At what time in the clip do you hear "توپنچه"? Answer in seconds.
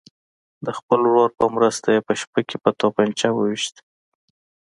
2.79-3.27